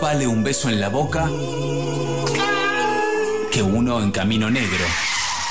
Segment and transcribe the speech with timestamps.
[0.00, 1.28] Más vale un beso en la boca
[3.50, 4.84] que uno en camino negro.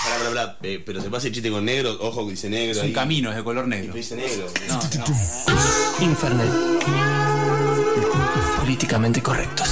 [0.06, 0.58] Pará, pará, pará.
[0.64, 2.72] Eh, pero se pasa el chiste con negro, ojo que dice negro.
[2.72, 2.94] Es un ahí.
[2.94, 3.94] camino, es de color negro.
[3.94, 4.48] Dice negro.
[4.70, 6.06] No, no.
[6.06, 6.50] Infernet.
[8.58, 9.70] Políticamente correctos.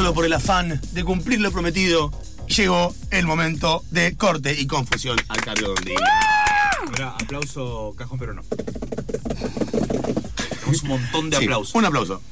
[0.00, 2.10] Solo por el afán de cumplir lo prometido,
[2.46, 5.94] llegó el momento de corte y confusión al cargo de
[6.86, 8.42] Ahora, aplauso cajón pero no.
[10.48, 11.74] Tenemos un montón de Sí, aplausos.
[11.74, 12.22] Un aplauso.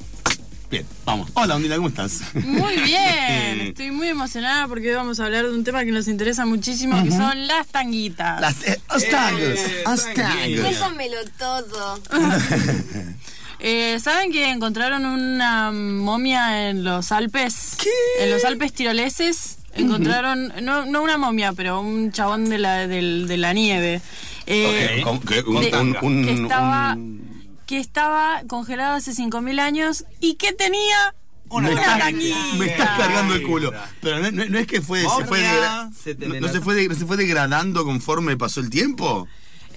[0.71, 1.29] Bien, vamos.
[1.35, 2.21] Hola, Ondina, ¿cómo estás?
[2.33, 6.07] Muy bien, estoy muy emocionada porque hoy vamos a hablar de un tema que nos
[6.07, 8.41] interesa muchísimo, que son las tanguitas.
[8.41, 9.41] Las eh, Astangos.
[9.41, 10.59] Eh.
[10.63, 11.99] Pésamelo todo.
[13.59, 17.77] Eh, ¿Saben que encontraron una momia en los Alpes?
[18.19, 23.27] En los Alpes tiroleses encontraron, no, no una momia, pero un chabón de la, del-
[23.27, 24.01] de la nieve.
[24.45, 25.03] Eh, Ok.
[25.03, 27.29] Con- que- un- de- un- un- que estaba un-
[27.65, 31.13] que estaba congelado hace 5.000 años y que tenía
[31.49, 32.13] Una me, estás,
[32.57, 33.71] me estás cargando el culo.
[34.01, 35.41] Pero no, no- no es que fue, se fue,
[36.41, 39.27] no, se fue de- se fue degradando conforme pasó el tiempo.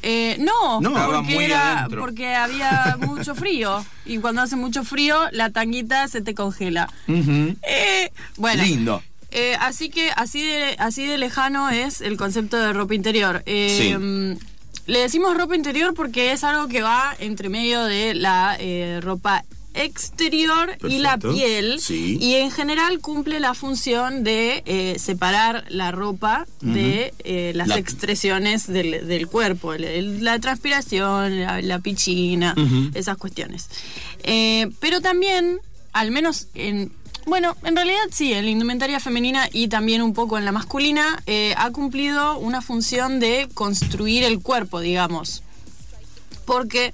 [0.03, 3.84] Eh, no, porque, era, porque había mucho frío.
[4.05, 6.89] Y cuando hace mucho frío, la tanguita se te congela.
[7.09, 8.62] Eh, bueno.
[8.62, 9.03] Lindo.
[9.31, 13.42] Eh, así que así de, así de lejano es el concepto de ropa interior.
[13.47, 14.39] Eh, Sí.
[14.84, 18.59] Le decimos ropa interior porque es algo que va entre medio de la
[19.00, 19.44] ropa
[19.75, 22.19] exterior y la piel Sí.
[22.21, 27.78] y en general cumple la función de eh, separar la ropa de eh, las La-
[27.78, 32.55] expresiones del, del cuerpo, el- la transpiración, la, la pichina,
[32.94, 33.69] esas cuestiones.
[34.22, 35.59] Eh, pero también,
[35.93, 36.93] al menos en...
[37.25, 41.22] Bueno, en realidad sí, en la indumentaria femenina y también un poco en la masculina,
[41.56, 45.44] ha cumplido una función de construir el cuerpo, digamos.
[46.44, 46.93] Porque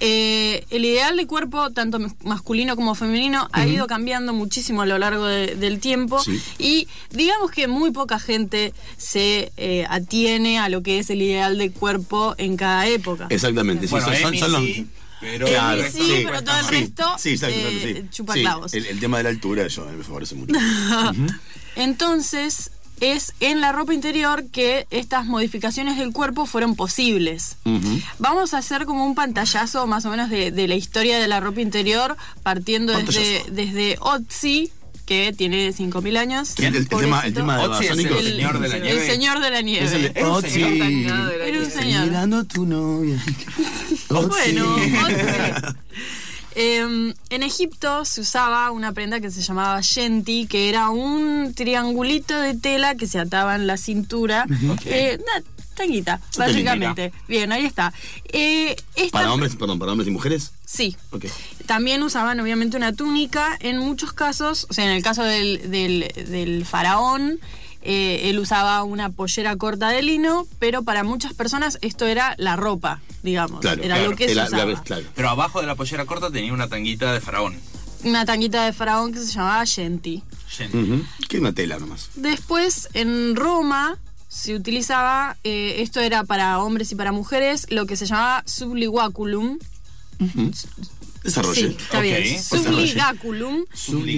[0.00, 4.86] eh, el ideal de cuerpo, tanto mas- masculino como femenino, ha ido cambiando muchísimo a
[4.86, 6.22] lo largo de- del tiempo.
[6.22, 6.40] Sí.
[6.58, 11.58] Y digamos que muy poca gente se eh, atiene a lo que es el ideal
[11.58, 13.26] de cuerpo en cada época.
[13.30, 13.86] Exactamente.
[13.86, 14.86] sí, Bueno, son- son- son los- sí,
[15.20, 16.70] pero Claro, el sí, resto pero todo el más.
[16.70, 18.08] resto, Sí, exacto, eh, exacto, sí.
[18.10, 18.74] chupa Sí, clavos.
[18.74, 20.52] el, el tema de la altura, yo me favorece mucho.
[21.76, 22.70] Entonces,
[23.00, 27.56] es en la ropa interior que estas modificaciones del cuerpo fueron posibles.
[28.18, 31.40] Vamos a hacer como un pantallazo más o menos de, de la historia de la
[31.40, 34.72] ropa interior, partiendo desde, desde Otzi,
[35.04, 36.54] que tiene 5.000 años.
[36.58, 39.06] El, el tema, el tema de Otzi es el señor de la el nieve.
[39.06, 39.86] señor de la nieve.
[39.94, 40.50] El Era un Otzi.
[40.50, 41.32] señor.
[41.42, 42.06] Era un señor.
[42.06, 43.22] Mirando a tu novia.
[44.08, 44.86] Bueno, Otzi.
[46.58, 52.34] Em, en Egipto se usaba una prenda que se llamaba yenti, que era un triangulito
[52.40, 54.46] de tela que se ataba en la cintura.
[54.86, 55.44] Eh, una
[55.74, 57.12] tanguita, básicamente.
[57.28, 57.92] Bien, ahí está.
[58.32, 60.52] Eh, esta- Para hombres, perdón, para hombres y mujeres.
[60.64, 60.96] Sí.
[61.66, 63.56] También usaban obviamente una túnica.
[63.60, 67.38] En muchos casos, o sea, en el caso del, del- del faraón,
[67.86, 72.56] eh, él usaba una pollera corta de lino, pero para muchas personas esto era la
[72.56, 73.60] ropa, digamos.
[73.60, 74.10] Claro, era claro.
[74.10, 74.82] lo que se Era- la- usaba.
[74.82, 75.04] claro.
[75.14, 77.58] Pero abajo de la pollera corta tenía una tanguita de faraón.
[78.04, 80.22] Una tanguita de faraón que se llamaba yenti.
[80.48, 80.76] Gente.
[80.78, 81.04] Ujú.
[81.28, 82.10] Que una tela nomás.
[82.14, 83.98] Después, en Roma
[84.28, 89.58] se utilizaba, eh, esto era para hombres y para mujeres, lo que se llamaba subligaculum.
[91.22, 91.60] Desarrolle.
[91.70, 92.02] Sí, está Ok.
[92.04, 92.22] bien.
[92.22, 92.70] Desarrolle.
[92.92, 93.64] Subligaculum.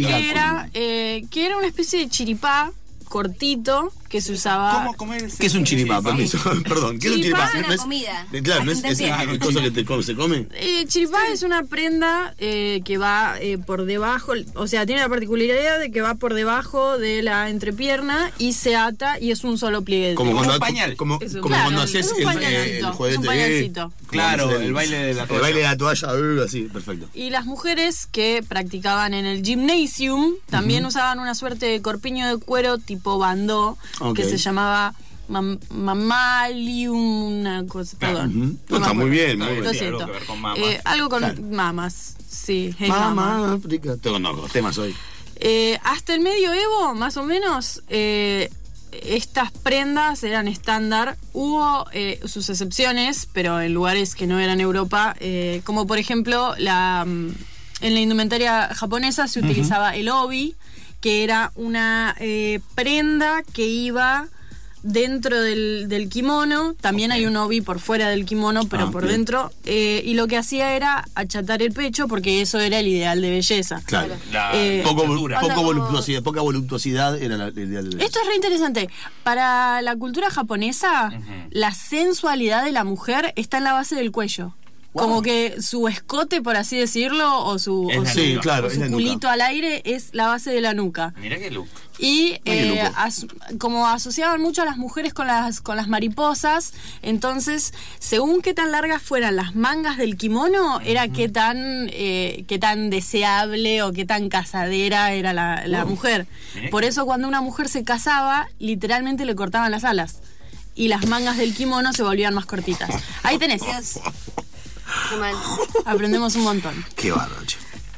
[0.07, 2.71] Que era, eh, que era una especie de chiripá
[3.09, 4.73] cortito que se usaba.
[4.73, 6.01] ¿Cómo comer ¿Qué es un chiripá?
[6.03, 6.39] Permiso.
[6.65, 6.99] Perdón.
[6.99, 7.47] ¿Qué es un Chiripá chiripá?
[7.49, 8.27] es una ¿No es- comida.
[8.33, 10.47] eh, Claro, no es, es una cosa que te come- se come.
[10.55, 15.09] Eh, chiripá es una prenda eh, que va eh, por debajo, o sea, tiene la
[15.09, 19.59] particularidad de que va por debajo de la entrepierna y se ata y es un
[19.59, 20.15] solo pliegue.
[20.15, 20.97] Como Como cuando, un pañal.
[20.97, 23.93] Como, claro, cuando haces un el, pañalcito, eh, el es un pañalcito.
[24.09, 25.43] Claro, el baile de la El toalla.
[25.43, 27.09] baile de la toalla, uh, así, perfecto.
[27.15, 32.39] Y las mujeres que practicaban en el gymnasium también usaban una suerte de corpiño de
[32.39, 33.77] cuero tipo bandó
[34.15, 34.95] Que se llamaba
[35.29, 38.59] mam- mamalium, una cosa, perdón.
[38.69, 39.75] No, está muy bien, muy bien, Lo bien.
[39.81, 40.07] sí, algo siento.
[40.07, 40.59] que ver con mamas.
[40.59, 41.43] Eh, algo con Claro.
[41.43, 42.75] mamas, sí.
[42.79, 43.53] hey, mama.
[43.55, 43.97] África.
[43.97, 44.95] Tengo no, los temas hoy.
[45.37, 48.51] Eh, hasta el medioevo, más o menos, eh,
[48.91, 51.17] estas prendas eran estándar.
[51.33, 56.55] Hubo eh, sus excepciones, pero en lugares que no eran Europa, eh, como por ejemplo
[56.59, 57.29] la, mm,
[57.83, 60.57] en la indumentaria japonesa se utilizaba el obi,
[61.01, 64.29] que era una eh, prenda que iba
[64.83, 66.75] dentro del, del kimono.
[66.81, 69.17] También hay un obi por fuera del kimono, pero Ah, por bien.
[69.17, 69.51] dentro.
[69.65, 73.31] eh, y lo que hacía era achatar el pecho, porque eso era el ideal de
[73.31, 73.83] belleza.
[73.85, 74.15] Claro.
[74.33, 78.37] La Eh, Poco, poco voluptuosidad, poca voluptuosidad era la, el ideal de Esto es re
[78.37, 78.89] interesante.
[79.25, 81.11] Para la cultura japonesa,
[81.51, 84.55] la sensualidad de la mujer está en la base del cuello.
[84.95, 88.81] Como que su escote, por así decirlo, o su, o su- Sí, claro, o su
[88.91, 91.13] culito al aire es la base de la nuca.
[91.19, 91.69] Mira qué look.
[92.01, 93.27] Y eh, as-
[93.59, 98.73] como asociaban mucho a las mujeres con las, con las mariposas, entonces, según qué tan
[98.73, 101.57] largas fueran las mangas del kimono, era qué tan,
[101.93, 106.27] eh, qué tan deseable o qué tan casadera era la, la mujer.
[106.55, 110.21] Mirá Por eso cuando una mujer se casaba, literalmente le cortaban las alas.
[110.75, 112.91] Y las mangas del kimono se volvían más cortitas.
[113.25, 113.63] Ahí tenés.
[114.99, 115.11] Dios.
[115.11, 115.35] Qué mal.
[115.85, 116.85] Aprendemos un montón.
[116.97, 117.57] Qué bárbaro, che.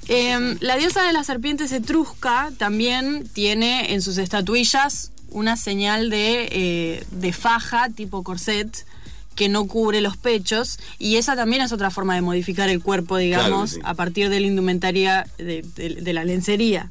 [0.09, 6.49] Eh, la diosa de las serpientes etrusca también tiene en sus estatuillas una señal de,
[6.51, 8.85] eh, de faja tipo corset
[9.37, 13.17] que no cubre los pechos y esa también es otra forma de modificar el cuerpo,
[13.17, 13.81] digamos, Claro que sí.
[13.85, 16.91] a partir de la indumentaria de, de- de la lencería.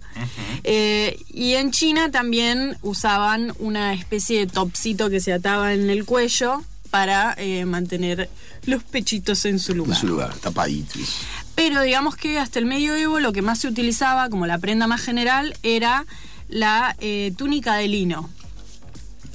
[0.63, 6.05] Eh, y en China también usaban una especie de topsito que se ataba en el
[6.05, 8.29] cuello para eh, mantener
[8.65, 9.97] los pechitos en su En lugar.
[9.99, 11.21] su lugar, tapaditos.
[11.55, 15.01] Pero digamos que hasta el medioevo lo que más se utilizaba como la prenda más
[15.01, 16.05] general era
[16.47, 18.29] la eh, túnica de lino.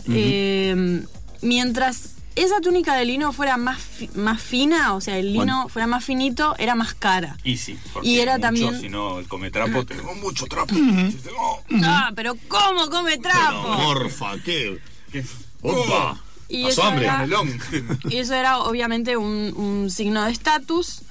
[0.08, 1.02] Eh,
[1.42, 5.68] mientras esa túnica de lino fuera más, fi- más fina, o sea, el lino Bueno.
[5.68, 7.36] fuera más finito, era más cara.
[7.44, 10.74] Y sí, porque Y era mucho, también- Si no, el cometrapo, tengo mucho trapo.
[11.84, 13.68] Ah, pero ¿cómo come trapo?
[13.68, 14.78] Morfa, ¿qué?
[15.12, 15.24] ¿Qué?
[15.62, 16.20] ¡Opa!
[16.48, 17.06] Y eso hambre.
[17.06, 17.26] era-.
[18.08, 21.02] Y eso era obviamente un, un signo de estatus.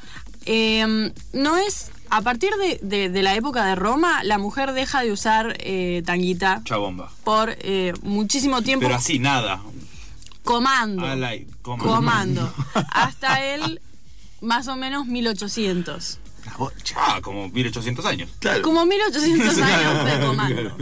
[0.46, 1.90] Eh, no es.
[2.10, 6.04] A partir de, de- de la época de Roma, la mujer deja de usar eh,
[6.06, 7.12] tanguita Chabomba.
[7.24, 8.86] por eh, muchísimo tiempo.
[8.86, 9.62] Pero así, nada.
[10.44, 11.04] comando.
[11.80, 12.54] comando.
[12.92, 13.82] Hasta el
[14.42, 16.20] más o menos 1800.
[16.46, 16.96] La bocha.
[16.98, 18.30] Ah, como 1800 años.
[18.40, 18.62] Claro.
[18.62, 20.78] Como 1800 años de comando.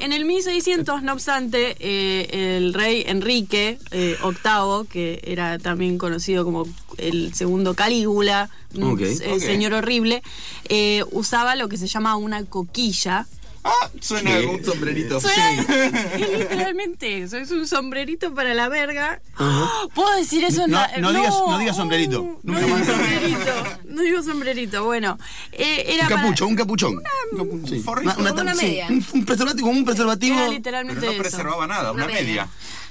[0.00, 6.44] En el 1600, no obstante, eh, el rey Enrique eh, VIII, que era también conocido
[6.44, 6.66] como
[6.98, 9.00] el segundo Calígula, un Ok.
[9.00, 9.38] eh, Ok.
[9.40, 10.22] señor horrible,
[10.68, 13.26] eh, usaba lo que se llama una coquilla.
[13.68, 14.44] Ah, suena ¿Qué?
[14.44, 15.20] como un sombrerito.
[15.20, 15.68] Suena es
[16.38, 19.20] literalmente eso, es un sombrerito para la verga.
[19.94, 22.22] ¿Puedo decir eso en No, la- no digas- no digas sombrerito.
[22.22, 22.86] Uh, Nunca no digo más.
[22.86, 23.52] sombrerito.
[23.84, 24.84] No digo sombrerito.
[24.84, 25.18] Bueno,
[25.52, 27.02] eh, era Un para- capucho, un capuchón.
[27.68, 27.80] Sí.
[27.80, 28.14] forrito.
[28.18, 28.86] Una sí, media.
[28.88, 30.34] un, un preservativo, como un preservativo.
[30.36, 31.20] Era Pero literalmente no eso.
[31.22, 32.22] preservaba nada, una Una media.
[32.22, 32.48] media.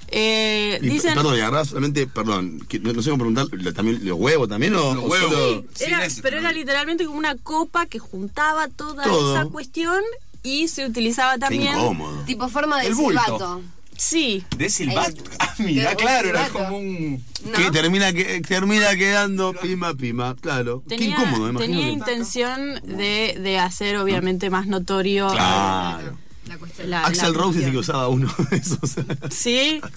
[0.09, 1.15] Eh, Y, dicen.
[1.15, 4.47] Perdón, y agarrás solamente, perdón, que no, no sé cómo preguntar, ¿lo- también los huevos
[4.47, 5.63] también o, Los huevos.
[5.80, 9.35] Era- pero era literalmente como una copa que juntaba toda Todo.
[9.35, 10.01] esa cuestión
[10.47, 11.77] y se utilizaba Qué también.
[11.77, 12.21] incómodo.
[12.25, 13.21] Tipo forma de El bulto.
[13.23, 13.61] silbato.
[13.97, 14.44] Sí.
[14.55, 15.23] De silbato.
[15.39, 16.65] Ah, mira, Qué claro, era silbato.
[16.65, 17.23] como un.
[17.45, 17.51] ¿No?
[17.51, 20.83] Que termina, que termina quedando pima, pima, claro.
[20.88, 22.05] Qué Tenía, incómodo, me tenía imagino.
[22.05, 26.17] que- intención de, de hacer obviamente más notorio Claro.
[26.47, 26.89] La cuestión.
[26.89, 28.95] la, la Axel Rose dice que usaba uno de esos.
[29.31, 29.81] Sí.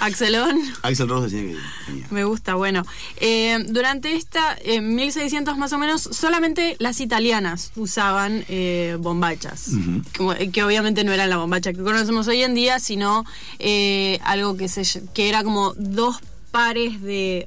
[0.00, 0.58] Axelón.
[0.82, 2.06] Axel Rose decía que tenía.
[2.10, 2.84] Me gusta, bueno.
[3.16, 9.70] Eh, durante esta, en 1600 más o menos, solamente las italianas usaban eh, bombachas.
[10.16, 13.24] Como- que obviamente no eran la bombacha que conocemos hoy en día, sino
[13.58, 16.18] eh, algo que, se, que era como dos
[16.50, 17.46] pares de...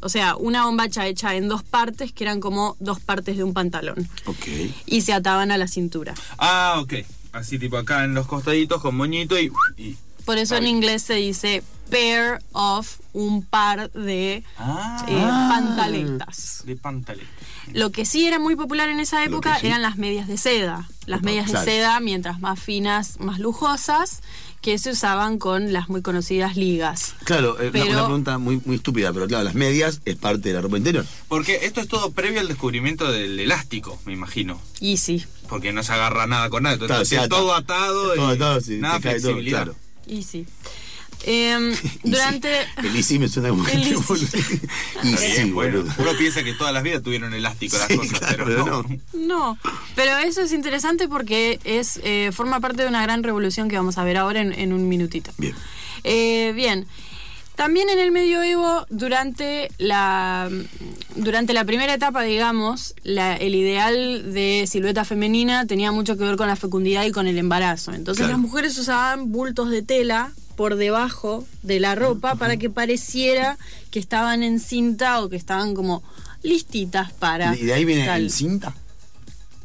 [0.00, 3.52] O sea, una bombacha hecha en dos partes, que eran como dos partes de un
[3.54, 4.08] pantalón.
[4.26, 4.46] Ok.
[4.86, 6.14] Y se ataban a la cintura.
[6.38, 6.94] Ah, ok.
[7.32, 9.50] Así tipo acá en los costaditos con moñito y.
[9.76, 15.14] y- Por eso en inglés se dice pair of, un par de Ah, eh,
[15.48, 16.62] pantaletas.
[16.66, 17.24] de pantalón.
[17.72, 19.68] Lo que sí era muy popular en esa época sí.
[19.68, 20.88] eran las medias de seda.
[21.06, 21.64] Las Opa, medias claro.
[21.64, 24.20] de seda, mientras más finas, más lujosas,
[24.60, 27.14] que se usaban con las muy conocidas ligas.
[27.24, 30.60] Claro, eh, una- pregunta muy, muy estúpida, pero claro, las medias es parte de la
[30.62, 31.06] ropa interior.
[31.28, 34.60] Porque esto es todo previo al descubrimiento del elástico, me imagino.
[34.80, 36.74] Y sí, Porque no se agarra nada con nada.
[36.74, 39.62] Entonces Claro, todo atado y Todo, sí, nada todo, flexibilidad.
[39.64, 39.76] claro.
[40.06, 40.46] Y sí.
[41.24, 41.72] Em,
[42.04, 42.62] Y durante...
[42.62, 44.60] sí, El ICI me suena como El que- ICI.
[45.02, 45.84] Y Está sí, bien, bueno.
[45.98, 48.82] Uno piensa que todas las vidas tuvieron elástico las Sí, cosas, claro, pero pero no.
[48.82, 49.26] no.
[49.26, 49.58] No,
[49.94, 53.96] pero eso es interesante porque es eh, forma parte de una gran revolución que vamos
[53.98, 55.30] a ver ahora en, en un minutito.
[55.38, 55.54] Bien.
[56.04, 56.86] Eh, bien.
[57.56, 60.50] También en el medioevo, durante la,
[61.14, 66.36] durante la primera etapa, digamos, la- el ideal de silueta femenina tenía mucho que ver
[66.36, 67.94] con la fecundidad y con el embarazo.
[67.94, 68.32] Entonces Claro.
[68.32, 73.56] las mujeres usaban bultos de tela por debajo de la ropa para que pareciera
[73.90, 76.02] que estaban en cinta o que estaban como
[76.42, 78.20] listitas para Y de ahí viene tal.
[78.22, 78.74] el cinta.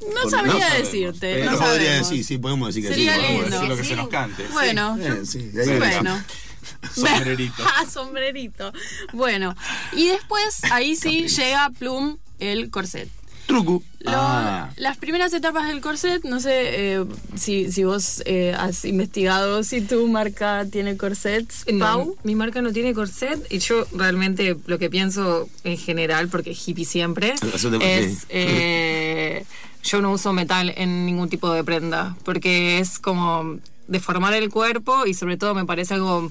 [0.02, 1.36] No Porque sabría no decirte.
[1.36, 3.20] Pero no podría decir, sí, podemos decir que Sería sí.
[3.22, 3.56] podemos lindo.
[3.58, 3.90] decir lo que Sí.
[3.90, 4.44] se nos cante.
[4.54, 6.24] Bueno, Eh, yo- sí, de ahí viene bueno.
[6.94, 7.64] Sombrerito.
[7.66, 8.72] Ah, sombrerito.
[9.14, 9.56] Bueno,
[9.94, 13.10] y después ahí sí llega Plum el corset.
[13.48, 13.84] Truco.
[14.00, 14.70] Lo- Ah.
[14.78, 16.52] Las primeras etapas del corset, no sé
[16.96, 22.18] eh, si, si vos eh, has investigado si tu marca tiene corsets, No, Pau.
[22.24, 26.86] mi marca no tiene corset y yo realmente lo que pienso en general, porque hippie
[26.86, 27.34] siempre,
[27.82, 29.46] es eh,
[29.84, 33.58] yo no uso metal en ningún tipo de prenda, porque es como
[33.88, 36.30] deformar el cuerpo y sobre todo me parece algo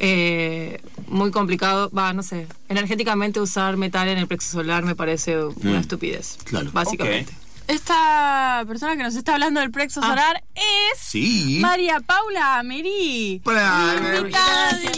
[0.00, 5.38] eh, muy complicado, va, no sé, energéticamente usar metal en el plexo solar me parece
[5.44, 5.80] una Mm.
[5.80, 6.70] estupidez, Claro.
[6.72, 7.32] básicamente.
[7.68, 10.08] Esta persona que nos está hablando del plexo Ah.
[10.08, 11.60] solar es Sí.
[11.62, 13.40] María Paula Merí.
[13.42, 14.90] Para- Invitada del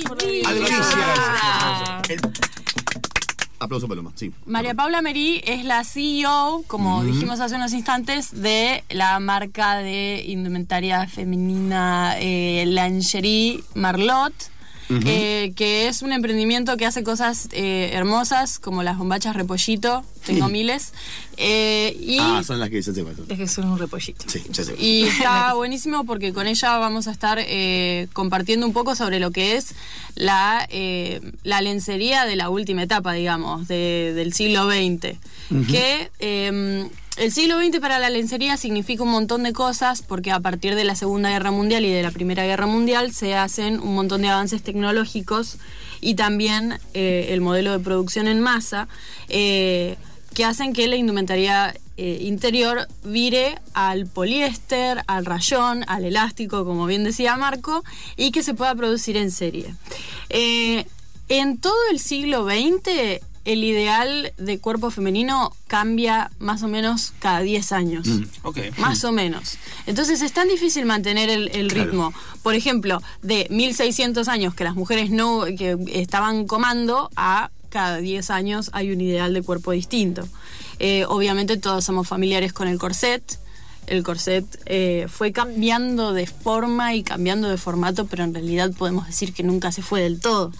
[0.42, 2.02] día.
[3.58, 4.12] Aplauso, Paloma.
[4.14, 4.32] Sí.
[4.44, 10.25] María Paula Merí es la CEO, como dijimos hace unos instantes, de la marca de
[10.26, 14.34] indumentaria femenina eh, Lingerie Marlot.
[14.88, 20.49] Eh, que es un emprendimiento que hace cosas eh, hermosas como las bombachas repollito, tengo
[20.49, 20.93] miles,
[21.37, 23.14] eh, y, Ah, son las que ya se van.
[23.28, 24.25] Es que son un repollito.
[24.28, 24.81] Sí, ya se van.
[24.83, 29.31] y está buenísimo porque con ella vamos a estar eh, compartiendo un poco sobre lo
[29.31, 29.75] que es
[30.14, 35.16] la, eh, la lencería de la última etapa, digamos, de- del siglo XX.
[35.71, 40.40] Que eh, el siglo XX para la lencería significa un montón de cosas porque a
[40.40, 43.94] partir de la Segunda Guerra Mundial y de la Primera Guerra Mundial se hacen un
[43.94, 45.56] montón de avances tecnológicos
[46.00, 48.88] y también eh, el modelo de producción en masa.
[49.28, 49.96] eh,
[50.35, 56.85] que hacen que la indumentaria eh, interior vire al poliéster, al rayón, al elástico, como
[56.85, 57.82] bien decía Marco,
[58.18, 59.75] y que se pueda producir en serie.
[60.28, 67.41] En todo el siglo XX, el ideal de cuerpo femenino cambia más o menos cada
[67.41, 68.07] 10 años.
[68.43, 68.59] Ok.
[68.79, 69.57] Más o menos.
[69.87, 71.85] Entonces es tan difícil mantener el, el Claro.
[71.91, 72.12] ritmo.
[72.43, 78.31] Por ejemplo, de 1600 años que las mujeres no que estaban comando a cada 10
[78.31, 80.26] años hay un ideal de cuerpo distinto.
[80.79, 83.23] Eh, obviamente todos somos familiares con el corset.
[83.87, 89.07] El corset eh, fue cambiando de forma y cambiando de formato, pero en realidad podemos
[89.07, 90.53] decir que nunca se fue del todo.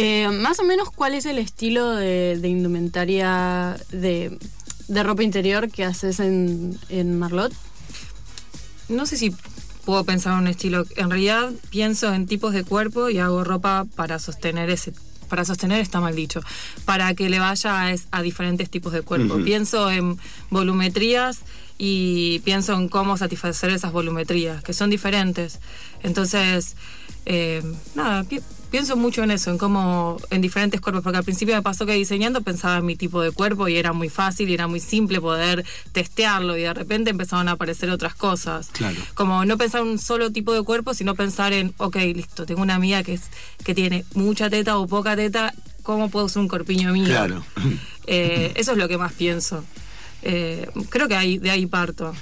[0.00, 4.38] Eh, más o menos, ¿cuál es el estilo de, de indumentaria de,
[4.86, 7.52] de ropa interior que haces en, en Marlot?
[8.88, 9.34] No sé si
[9.84, 10.84] puedo pensar en un estilo.
[10.96, 14.92] En realidad pienso en tipos de cuerpo y hago ropa para sostener ese.
[15.28, 16.40] Para sostener está mal dicho.
[16.84, 19.34] Para que le vaya a, es- a diferentes tipos de cuerpo.
[19.44, 20.16] Pienso en
[20.50, 21.40] volumetrías
[21.76, 25.58] y pienso en cómo satisfacer esas volumetrías, que son diferentes.
[26.02, 26.76] Entonces,
[27.26, 27.62] eh,
[27.94, 28.24] nada,
[28.70, 31.92] pienso mucho en eso, en cómo, en diferentes cuerpos, porque al principio me pasó que
[31.92, 35.20] diseñando pensaba en mi tipo de cuerpo y era muy fácil y era muy simple
[35.20, 38.68] poder testearlo y de repente empezaron a aparecer otras cosas.
[38.72, 38.96] Claro.
[39.14, 42.62] Como no pensar en un solo tipo de cuerpo, sino pensar en, ok, listo, tengo
[42.62, 43.22] una amiga que, es,
[43.64, 47.06] que tiene mucha teta o poca teta, ¿cómo puedo usar un corpiño mío?
[47.06, 47.44] Claro.
[48.06, 49.64] Eh, eso es lo que más pienso.
[50.22, 52.14] Eh, creo que ahí, de ahí parto.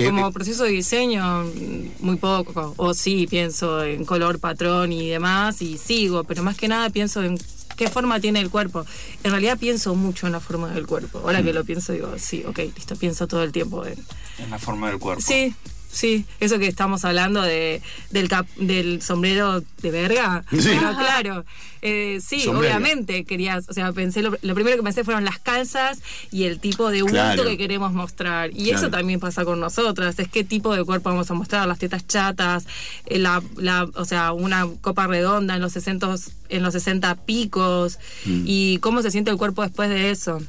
[0.00, 2.74] Eh, Como eh, proceso de diseño, mm, muy poco.
[2.76, 7.22] O sí, pienso en color, patrón y demás, y sigo, pero más que nada pienso
[7.22, 7.38] en
[7.76, 8.84] qué forma tiene el cuerpo.
[9.24, 11.18] En realidad pienso mucho en la forma del cuerpo.
[11.20, 11.44] Ahora Mm.
[11.44, 13.96] que lo pienso, digo, sí, ok, listo, pienso todo el tiempo en,
[14.38, 15.22] En la forma del cuerpo.
[15.26, 15.54] Sí,
[15.90, 20.44] sí, eso que estamos hablando de, del, cap- del sombrero de verga.
[20.50, 20.68] Sí.
[20.68, 21.44] Claro,
[21.82, 22.60] eh, sí, Sombrero.
[22.76, 26.60] obviamente querías, o sea, pensé, lo, lo primero que pensé fueron las calzas y el
[26.60, 27.44] tipo de Claro.
[27.44, 28.50] que queremos mostrar.
[28.50, 28.78] Y Claro.
[28.78, 32.06] eso también pasa con nosotras, es qué tipo de cuerpo vamos a mostrar, las tetas
[32.06, 32.66] chatas,
[33.06, 36.14] eh, la, la, o sea, una copa redonda en los 60,
[36.50, 38.44] en los 60 picos, Mm.
[38.46, 40.40] y cómo se siente el cuerpo después de eso.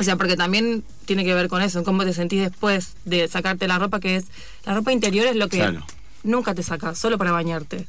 [0.00, 3.28] O sea, porque también tiene que ver con eso, en cómo te sentís después de
[3.28, 4.26] sacarte la ropa, que es.
[4.64, 5.84] La ropa interior es lo que Claro.
[6.24, 7.86] nunca te sacas, solo para bañarte.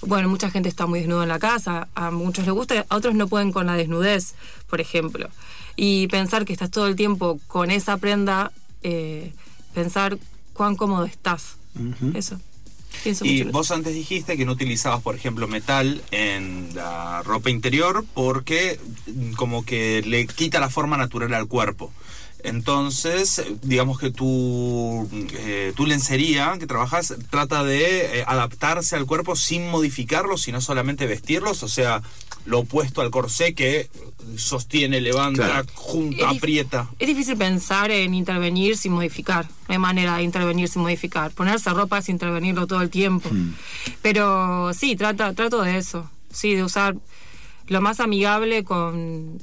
[0.00, 3.14] Bueno, mucha gente está muy desnuda en la casa, a muchos les gusta, a otros
[3.14, 4.34] no pueden con la desnudez,
[4.68, 5.28] por ejemplo.
[5.76, 8.50] Y pensar que estás todo el tiempo con esa prenda,
[8.82, 9.32] eh,
[9.72, 10.18] pensar
[10.54, 11.56] cuán cómodo estás.
[12.14, 12.40] Eso.
[13.02, 13.58] Pienso Y mucho en eso.
[13.58, 18.78] vos antes dijiste que no utilizabas, por ejemplo, metal en la ropa interior porque
[19.36, 21.92] como que le quita la forma natural al cuerpo.
[22.44, 29.34] Entonces, digamos que tu, eh, tu lencería que trabajas trata de eh, adaptarse al cuerpo
[29.34, 32.02] sin modificarlo, sino solamente vestirlos, o sea,
[32.44, 33.88] lo opuesto al corsé que
[34.36, 35.66] sostiene, levanta, Claro.
[35.74, 36.90] junta, Es aprieta.
[36.98, 39.46] Es difícil pensar en intervenir sin modificar.
[39.66, 41.30] No hay manera de intervenir sin modificar.
[41.30, 43.30] Ponerse ropa es intervenirlo todo el tiempo.
[44.02, 46.10] Pero sí, trata, trato de eso.
[46.30, 46.96] Sí, de usar
[47.68, 49.40] lo más amigable con,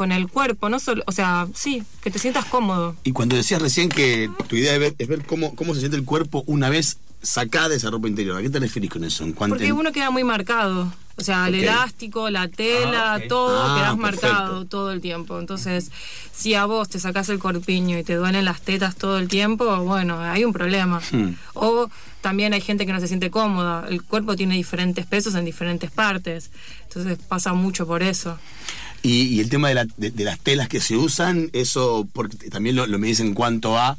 [0.00, 0.70] con el cuerpo.
[0.70, 2.96] No solo, o sea, sí, que te sientas cómodo.
[3.04, 5.98] Y cuando decías recién que tu idea es ver, es ver cómo, cómo se siente
[5.98, 9.24] el cuerpo una vez sacada esa ropa interior, ¿a qué te referís con eso?
[9.24, 10.90] ¿En cuanto- Porque en- uno queda muy marcado.
[11.16, 13.28] O sea, el elástico, la tela, Ah, ok.
[13.28, 14.26] todo Ah, quedas perfecto.
[14.36, 15.38] marcado todo el tiempo.
[15.38, 15.90] Entonces,
[16.34, 19.66] si a vos te sacás el corpiño y te duelen las tetas todo el tiempo,
[19.84, 21.02] bueno, hay un problema.
[21.12, 21.34] Hmm.
[21.52, 21.90] O
[22.22, 23.84] también hay gente que no se siente cómoda.
[23.90, 26.50] El cuerpo tiene diferentes pesos en diferentes partes.
[26.84, 28.38] Entonces pasa mucho por eso.
[29.02, 32.36] Y, y el tema de, la- de- de las telas que se usan, eso porque
[32.50, 33.96] también lo, lo me dicen en cuanto a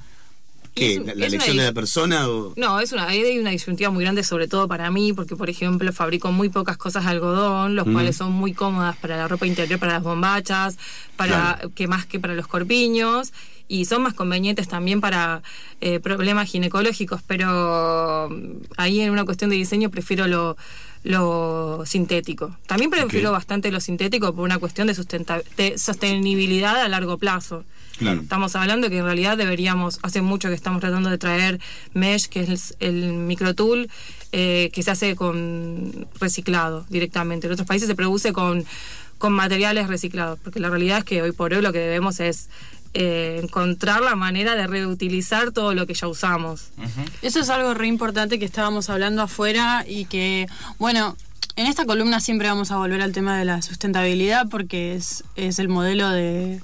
[0.76, 1.00] ¿qué?
[1.00, 3.90] La, la es una elección de la persona o No, es una, hay una disyuntiva
[3.90, 7.76] muy grande, sobre todo para mí, porque, por ejemplo, fabrico muy pocas cosas de algodón,
[7.76, 10.78] los cuales son muy cómodas para la ropa interior, para las bombachas,
[11.18, 11.72] para Claro.
[11.76, 13.34] que más que para los corpiños,
[13.68, 15.42] y son más convenientes también para
[15.82, 20.58] eh, problemas ginecológicos, pero mm, ahí en una cuestión de diseño prefiero lo,
[21.04, 22.56] lo sintético.
[22.68, 24.96] También prefiero bastante lo sintético por una cuestión de,
[25.58, 27.64] de sostenibilidad a largo plazo.
[27.98, 28.22] Claro.
[28.22, 31.60] Estamos hablando que en realidad deberíamos, hace mucho que estamos tratando de traer
[31.94, 33.90] mesh, que es el, el microtool,
[34.32, 37.48] eh, que se hace con reciclado directamente.
[37.48, 38.66] En otros países se produce con,
[39.18, 42.50] con materiales reciclados, porque la realidad es que hoy por hoy lo que debemos es
[42.94, 46.70] eh, encontrar la manera de reutilizar todo lo que ya usamos.
[47.22, 51.16] Eso es algo re importante que estábamos hablando afuera y que, bueno,
[51.56, 55.60] en esta columna siempre vamos a volver al tema de la sustentabilidad porque es, es
[55.60, 56.62] el modelo de,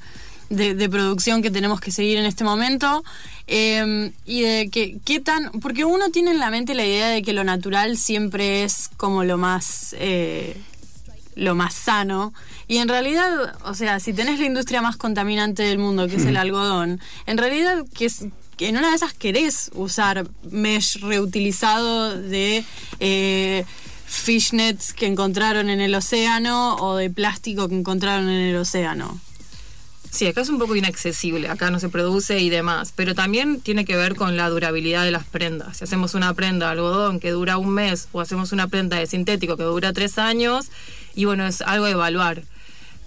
[0.50, 3.03] de- de producción que tenemos que seguir en este momento.
[3.48, 5.51] Eh, y de que qué tan.
[5.62, 9.24] Porque uno tiene en la mente la idea de que lo natural siempre es como
[9.24, 9.96] lo más.
[10.00, 10.57] eh,
[11.38, 12.34] lo más sano.
[12.67, 16.25] Y en realidad, o sea, si tenés la industria más contaminante del mundo, que es
[16.25, 18.25] el algodón, en realidad que es
[18.58, 22.65] que en una de esas querés usar mesh reutilizado de
[23.00, 23.65] eh,
[24.08, 29.20] fishnets que encontraron en el océano o de plástico que encontraron en el océano.
[30.10, 33.86] Sí, acá es un poco inaccesible, acá no se produce y demás, pero también tiene
[33.86, 35.78] que ver con la durabilidad de las prendas.
[35.78, 39.06] Si hacemos una prenda de algodón que dura un mes o hacemos una prenda de
[39.06, 40.71] sintético que dura tres años,
[41.17, 42.43] y bueno, es algo a evaluar.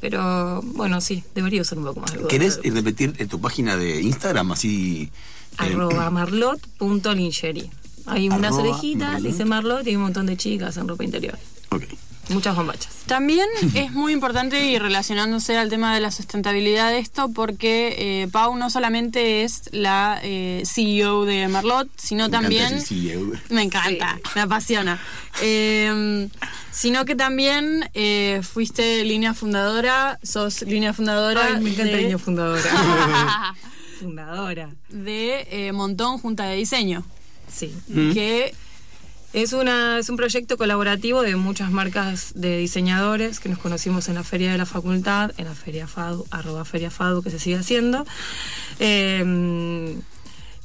[0.01, 2.13] Pero bueno, sí, debería usar un poco más.
[2.29, 5.11] ¿Querés eh, repetir en tu página de Instagram así?
[5.53, 7.71] eh, Arroba marlot.lingerie.
[8.07, 9.23] Hay unas orejitas, marlot.
[9.31, 11.39] dice Marlot y hay un montón de chicas en ropa interior.
[11.71, 11.85] ok.
[12.31, 12.93] Muchas bombachas.
[13.07, 18.29] También es muy importante y relacionándose al tema de la sustentabilidad de esto, porque eh,
[18.29, 22.75] Pau no solamente es la eh, CEO de Marlot, sino Me encanta también...
[22.75, 23.33] ese CEO.
[23.49, 25.01] Me encanta, me apasiona.
[25.43, 26.29] Eh,
[26.71, 32.19] sino que también eh, fuiste línea fundadora, sos línea fundadora Ay, me encanta de, niña
[32.19, 32.63] fundadora.
[34.01, 34.71] fundadora.
[34.89, 37.05] de eh, Montón Junta de Diseño.
[37.53, 37.75] Sí.
[38.15, 38.55] Que
[39.33, 44.17] Es, una, es un proyecto colaborativo de muchas marcas de diseñadores que nos conocimos en
[44.17, 47.57] la Feria de la Facultad, en la Feria FADU, arroba Feria FADU, que se sigue
[47.57, 48.05] haciendo.
[48.81, 49.95] Eh,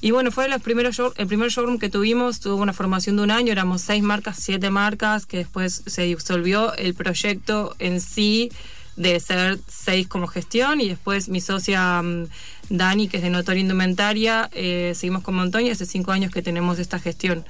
[0.01, 3.32] y bueno, fue los primeros el primer showroom que tuvimos, tuvo una formación de un
[3.32, 8.51] año, éramos seis marcas, siete marcas, que después se disolvió el proyecto en sí
[8.97, 12.28] de ser seis como gestión y después mi socia mm,
[12.69, 16.41] Dani, que es de Notoria Indumentaria, eh, seguimos con Montón y hace cinco años que
[16.41, 17.43] tenemos esta gestión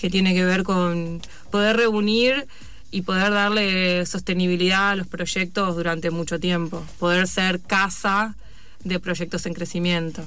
[0.00, 2.46] que tiene que ver con poder reunir
[2.90, 8.34] y poder darle sostenibilidad a los proyectos durante mucho tiempo, poder ser casa
[8.82, 10.24] de proyectos en crecimiento.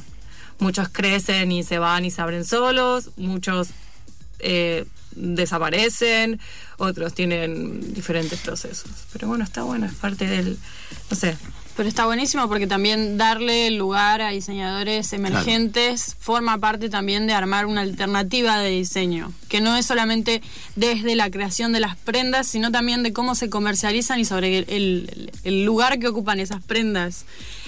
[0.59, 3.69] Muchos crecen y se van y se abren solos, muchos
[4.39, 6.39] eh, desaparecen,
[6.77, 8.91] otros tienen diferentes procesos.
[9.12, 10.57] Pero bueno, está bueno, es parte del,
[11.09, 11.36] no sé,
[11.75, 17.65] Pero está buenísimo porque también darle lugar a diseñadores emergentes forma parte también de armar
[17.65, 20.43] una alternativa de diseño, que no es solamente
[20.75, 24.65] desde la creación de las prendas, sino también de cómo se comercializan y sobre el,
[24.69, 27.25] el- el lugar que ocupan esas prendas.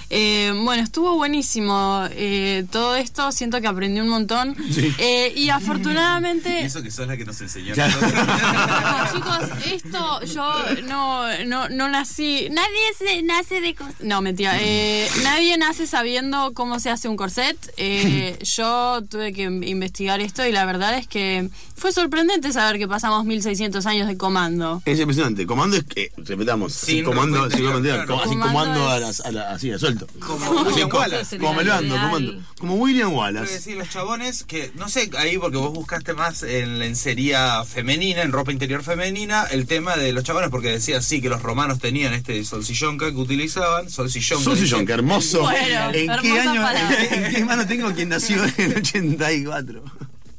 [0.10, 4.56] Eh, bueno, estuvo buenísimo eh, todo esto, siento que aprendí un montón
[5.00, 6.62] Eh, y afortunadamente...
[6.62, 7.72] Y eso que sos la que nos enseñó.
[7.72, 8.00] a Claro.
[8.02, 9.40] No, chicos,
[9.72, 10.54] esto yo
[10.88, 12.48] no, no, no nací.
[12.50, 13.76] Nadie se nace de.
[14.02, 14.58] No, mentira.
[14.62, 17.58] eh, nadie nace sabiendo cómo se hace un corset.
[17.78, 22.88] Eh, yo tuve que investigar esto y la verdad es que fue sorprendente saber que
[22.88, 24.82] pasamos 1600 años de comando.
[24.86, 25.46] Es impresionante.
[25.46, 28.22] Comando es que, repetamos, Sin comando, interior, comando, claro.
[28.24, 30.08] así Comando a las, a la- así, a suelto.
[30.20, 31.38] Como William Wallace.
[31.38, 32.34] Como me comando.
[32.58, 33.54] Como William Wallace.
[33.54, 38.32] decir, los chabones que, no sé, ahí porque vos buscaste más en lencería femenina, en
[38.32, 42.14] ropa interior femenina, el tema de los chabones, porque decía sí que los romanos tenían
[42.14, 44.86] este solsillonca que utilizaban, solsillonca.
[44.86, 45.42] Qué hermoso.
[45.42, 46.62] Bueno, ¿En qué año?
[46.62, 47.04] palabra.
[47.12, 49.84] ¿En qué mano tengo quien nació en el 84?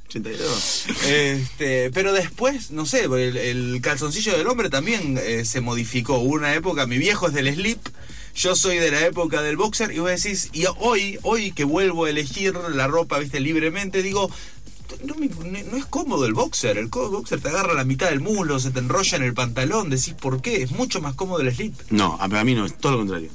[0.08, 0.86] 82.
[1.06, 6.18] Este, pero después, no sé, el, calzoncillo del hombre también eh, se modificó.
[6.18, 7.80] Hubo una época, mi viejo es del slip,
[8.34, 12.04] yo soy de la época del boxer, y vos decís, y hoy, hoy que vuelvo
[12.04, 14.30] a elegir la ropa, viste, libremente, digo,
[15.04, 18.70] no, no es cómodo el boxer, el boxer te agarra la mitad del muslo, se
[18.70, 20.62] te enrolla en el pantalón, decís, ¿por qué?
[20.62, 21.74] Es mucho más cómodo el slip.
[21.90, 23.30] No, a- mí no, es todo lo contrario.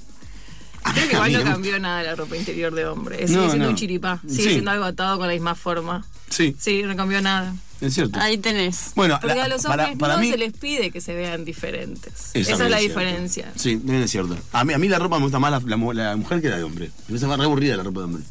[0.84, 3.28] Creo que igual no cambió nada la ropa interior de hombre.
[3.28, 3.70] Sigue No, siendo no.
[3.72, 4.20] un chiripá.
[4.28, 4.50] Sigue Sí.
[4.52, 6.06] siendo algo atado con la misma forma.
[6.30, 7.54] Sí, Sí, no cambió nada.
[7.82, 8.20] es cierto.
[8.20, 8.92] Ahí tenés.
[8.96, 11.14] Bueno, Porque la- a los para, hombres para no mí, se les pide que se
[11.14, 12.32] vean diferentes.
[12.34, 13.52] Eso Esa es la diferencia.
[13.56, 14.38] Sí, también es cierto.
[14.54, 16.50] A mí, a mí la ropa me gusta más la, la mu- la mujer que
[16.50, 16.88] la de hombre.
[16.88, 18.24] Me parece más re aburrida la ropa de hombre.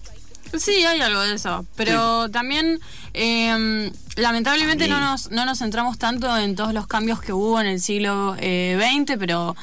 [0.59, 1.65] Sí, hay algo de eso.
[1.77, 2.81] Pero también,
[3.15, 7.67] eh, lamentablemente, no nos, no nos centramos tanto en todos los cambios que hubo en
[7.67, 9.55] el siglo eh, XX, pero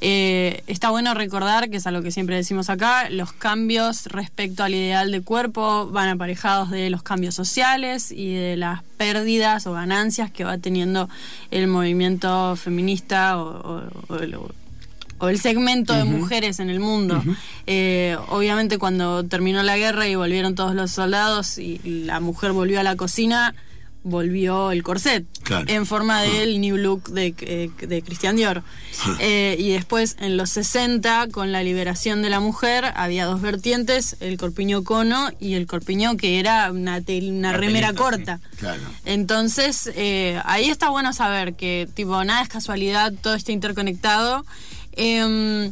[0.00, 4.74] eh, está bueno recordar, que es algo que siempre decimos acá, los cambios respecto al
[4.74, 10.30] ideal de cuerpo van aparejados de los cambios sociales y de las pérdidas o ganancias
[10.30, 11.08] que va teniendo
[11.50, 14.36] el movimiento feminista o, o- o el-
[15.18, 17.22] o el segmento de mujeres en el mundo.
[17.66, 22.80] Eh, obviamente cuando terminó la guerra y volvieron todos los soldados y la mujer volvió
[22.80, 23.54] a la cocina,
[24.02, 25.64] volvió el corset Claro.
[25.68, 28.62] en forma del new look de, eh, de Christian Dior.
[29.18, 34.16] Eh, y después en los 60, con la liberación de la mujer, había dos vertientes,
[34.20, 38.38] el corpiño cono y el corpiño que era una, una remera corta.
[38.60, 38.80] Claro.
[39.06, 44.44] Entonces, eh, ahí está bueno saber que, tipo, nada es casualidad, todo está interconectado.
[44.96, 45.70] Eh,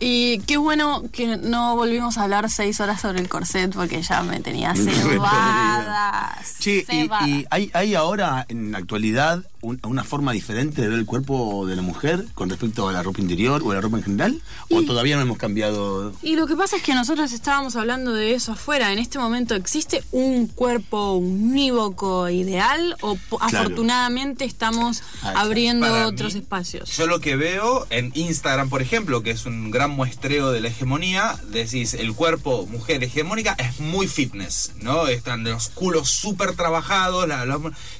[0.00, 4.22] y qué bueno que no volvimos a hablar seis horas sobre el corset porque ya
[4.22, 6.38] me tenía cebada.
[6.58, 7.28] Che, y, cebada.
[7.28, 11.66] y hay, hay ahora en la actualidad un- una forma diferente de ver el cuerpo
[11.66, 14.40] de la mujer con respecto a la ropa interior o a la ropa en general?
[14.70, 16.12] ¿O todavía no hemos cambiado?
[16.22, 18.92] Y lo que pasa es que nosotros estábamos hablando de eso afuera.
[18.92, 23.44] En este momento, ¿existe un cuerpo unívoco ideal o Claro.
[23.58, 26.96] afortunadamente estamos abriendo otros mí, espacios?
[26.96, 30.68] Yo lo que veo en Instagram, por ejemplo, que es un gran muestreo de la
[30.68, 35.08] hegemonía, decís, el cuerpo mujer hegemónica es muy fitness, ¿no?
[35.08, 37.46] Están los culos súper trabajados, la-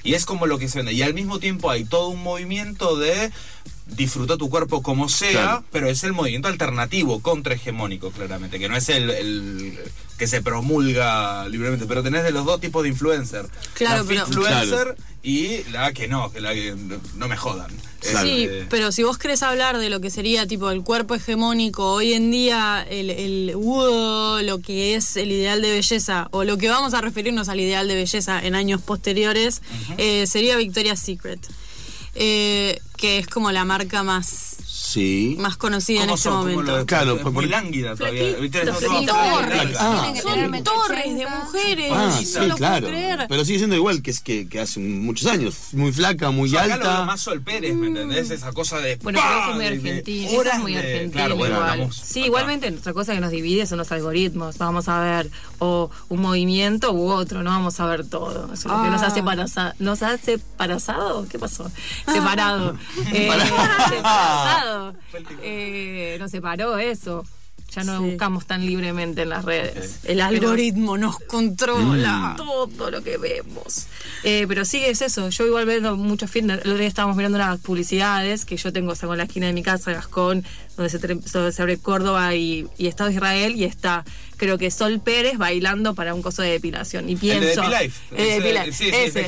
[0.03, 0.93] y es como lo que se vende.
[0.93, 3.31] Y al mismo tiempo hay todo un movimiento de
[3.95, 5.63] disfruta tu cuerpo como sea, Claro.
[5.71, 9.77] pero es el movimiento alternativo, contrahegemónico, claramente, que no es el, el
[10.17, 13.45] que se promulga libremente, pero tenés de los dos tipos de influencer.
[13.73, 16.75] Claro, la pero- influencer y la que no, que la que
[17.15, 17.71] no me jodan.
[18.01, 21.91] Sí, Este, pero si vos querés hablar de lo que sería tipo el cuerpo hegemónico
[21.91, 26.69] hoy en día, el, el lo que es el ideal de belleza, o lo que
[26.69, 29.61] vamos a referirnos al ideal de belleza en años posteriores,
[29.97, 31.39] eh, sería Victoria's Secret.
[32.21, 34.48] Eh, que es como la marca más,
[34.89, 35.35] Sí.
[35.39, 36.77] más conocida en ¿Cómo este momento.
[36.77, 38.35] lo- Claro, es por- muy por- lánguida todavía.
[38.79, 39.77] Son Torres.
[39.79, 39.99] Ah.
[40.01, 42.87] Tienen que tener Son metro torres de mujeres, Ah, no sí, lo puedo claro.
[42.87, 43.25] creer.
[43.29, 45.55] Pero sigue siendo igual que es que, que hace muchos años.
[45.73, 46.93] Muy flaca, muy Yo acá lo alta.
[46.97, 48.29] veo más Sol Pérez, ¿me entendés?
[48.31, 48.95] Esa cosa de.
[48.97, 50.29] Bueno, pero eso es muy argentino.
[50.29, 51.89] Eso horas es muy argentino Claro, bueno, igual.
[51.93, 52.27] Sí, acá.
[52.27, 54.57] igualmente otra cosa que nos divide son los algoritmos.
[54.57, 58.45] Vamos a ver o un movimiento u otro, no vamos a ver todo.
[58.53, 61.69] Eso es lo que nos hace parasa- nos hace parasado, ¿qué pasó?
[62.11, 62.75] Separado.
[63.13, 63.29] Eh,
[63.89, 64.78] separado.
[65.41, 67.25] Eh, nos separó eso.
[67.75, 68.05] Ya no Sí.
[68.09, 69.99] buscamos tan libremente en las redes.
[70.05, 72.33] El algoritmo nos controla.
[72.35, 73.85] todo lo que vemos.
[74.23, 75.29] Eh, pero sí, es eso.
[75.29, 76.61] Yo igual veo muchos fitness.
[76.63, 79.45] El otro día estábamos mirando unas publicidades que yo tengo, o sea, con la esquina
[79.45, 80.43] de mi casa, Gascón,
[80.77, 84.03] donde se, donde se abre Córdoba y, y Estado de Israel, y está,
[84.37, 87.07] creo que Sol Pérez bailando para un coso de depilación.
[87.07, 87.61] Y El de pienso.
[87.69, 87.99] Depilife.
[88.11, 89.19] El de Ese- Depilife, sí, ese.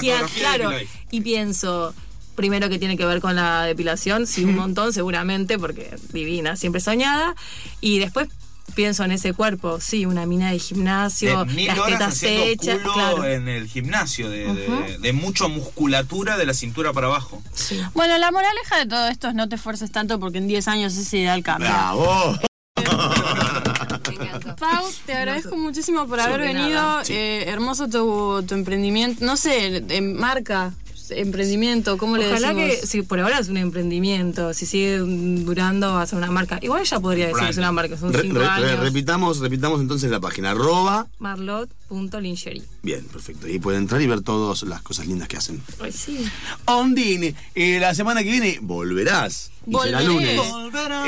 [0.00, 0.70] de claro,
[1.12, 1.94] y pienso.
[2.36, 6.80] Primero que tiene que ver con la depilación, sí, un montón seguramente, porque divina, siempre
[6.80, 7.34] soñada.
[7.80, 8.28] Y después
[8.74, 12.78] pienso en ese cuerpo, sí, una mina de gimnasio, De mil las horas tetas hechas,
[12.78, 13.24] culo claro.
[13.24, 17.42] en el gimnasio, de, de, de mucha musculatura de la cintura para abajo.
[17.54, 17.80] Sí.
[17.94, 20.96] Bueno, la moraleja de todo esto es no te esfuerces tanto porque en 10 años
[20.96, 21.70] ese ideal cambia.
[21.70, 22.38] ¡Bravo!
[24.58, 27.00] Pau, te agradezco muchísimo por haber venido.
[27.08, 29.24] Eh, hermoso tu, tu emprendimiento.
[29.24, 30.72] No sé, en marca.
[31.10, 31.96] Emprendimiento?
[31.98, 32.80] ¿Cómo le Ojalá decimos?
[32.80, 36.58] que, si por ahora es un emprendimiento, si sigue durando va a ser una marca.
[36.62, 38.80] Igual ella podría decir que es una marca, son Re- cinco re- años.
[38.80, 41.06] repitamos, repitamos entonces la página arroba.
[41.18, 42.62] Marlot.lingerie.
[42.82, 43.48] Bien, perfecto.
[43.48, 45.62] Y pueden entrar y ver todas las cosas lindas que hacen.
[45.80, 46.24] Ay, sí.
[46.66, 49.50] Ondine, eh, la semana que viene volverás.
[49.66, 50.36] Y será Volveré.
[50.36, 50.40] lunes.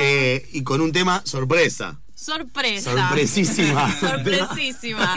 [0.00, 1.98] Eh, y con un tema sorpresa.
[2.18, 2.90] Sorpresa.
[2.92, 3.94] Sorpresísima.
[4.00, 5.16] Sorpresísima.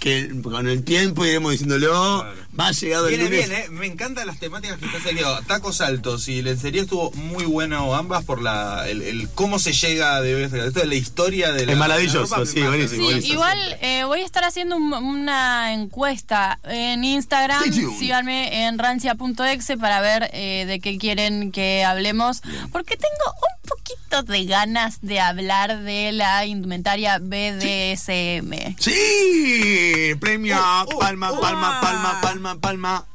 [0.00, 2.24] que con el tiempo iremos diciéndolo.
[2.58, 3.48] Va llegado el Viene lunes.
[3.50, 3.68] bien, ¿eh?
[3.68, 5.38] Me encantan las temáticas que estás saliendo.
[5.42, 10.22] Tacos altos y lencería estuvo muy bueno ambas por la el, el cómo se llega
[10.22, 13.04] de esto de la historia de la Es maravilloso, la ropa, sí, buenísimo, Sí, encanta.
[13.04, 13.34] buenísimo.
[13.34, 17.62] igual eh, voy a estar haciendo un- una encuesta en Instagram.
[17.98, 22.40] Síganme en rancia.exe para ver eh, de qué quieren que hablemos.
[22.72, 28.76] Porque tengo un poquito de ganas de hablar de la indumentaria BDSM.
[28.78, 33.06] Sí, premio, Uh, palma, uh, palma, palma, palma, palma.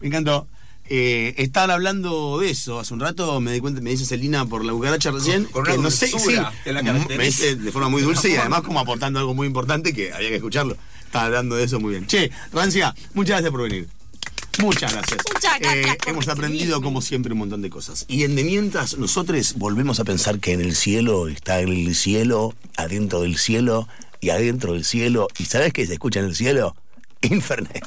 [0.00, 0.46] Me encantó.
[0.88, 4.64] Eh, estaban hablando de eso hace un rato, me di cuenta, me dice Celina por
[4.64, 8.02] la cucaracha recién, Con una que no sé, sí, la me dice de forma muy
[8.02, 10.76] dulce y además como aportando algo muy importante que había que escucharlo.
[11.04, 12.06] Estaba hablando de eso muy bien.
[12.06, 13.88] Che, Rancia, muchas gracias por venir.
[14.58, 15.18] Muchas gracias.
[15.20, 18.04] Eh, Muchas gracias por hemos aprendido como siempre un montón de cosas.
[18.08, 22.54] Y en de mientras nosotros volvemos a pensar que en el cielo está el cielo,
[22.76, 23.88] adentro del cielo
[24.20, 25.28] y adentro del cielo.
[25.38, 26.76] ¿Y sabes qué se escucha en el cielo?
[27.22, 27.84] Internet.